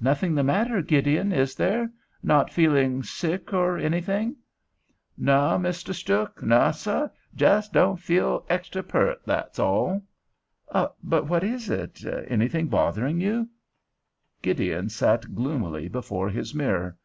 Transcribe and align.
"Nothing 0.00 0.34
the 0.34 0.44
matter, 0.44 0.82
Gideon, 0.82 1.32
is 1.32 1.54
there? 1.54 1.90
Not 2.22 2.52
feeling 2.52 3.02
sick 3.02 3.54
or 3.54 3.78
anything?" 3.78 4.36
"No, 5.16 5.56
Misteh 5.58 5.94
Stuhk; 5.94 6.42
no, 6.42 6.72
seh. 6.72 7.08
Jes 7.34 7.70
don' 7.70 7.96
feel 7.96 8.44
extry 8.50 8.82
pert, 8.82 9.22
that's 9.24 9.58
all." 9.58 10.02
"But 10.70 11.26
what 11.26 11.42
is 11.42 11.70
it—anything 11.70 12.68
bothering 12.68 13.18
you?" 13.18 13.48
Gideon 14.42 14.90
sat 14.90 15.34
gloomily 15.34 15.88
before 15.88 16.28
his 16.28 16.54
mirror. 16.54 16.98